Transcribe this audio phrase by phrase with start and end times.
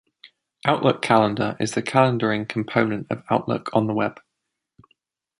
[0.65, 4.19] Outlook Calendar is the calendaring component of Outlook on the web.